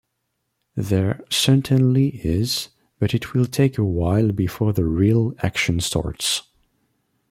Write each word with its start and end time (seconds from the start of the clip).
There 0.73 1.23
certainly 1.29 2.07
is, 2.25 2.69
but 2.97 3.13
it 3.13 3.35
will 3.35 3.45
take 3.45 3.77
awhile 3.77 4.31
before 4.31 4.73
the 4.73 4.85
"real" 4.85 5.35
action 5.43 5.79
starts. 5.79 6.41